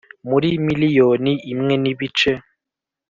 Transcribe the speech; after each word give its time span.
muri 0.29 0.49
miliyoni 0.67 1.33
imwe 1.53 1.73
n'ibice 1.83 2.31